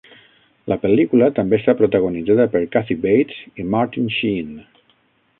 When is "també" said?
1.39-1.59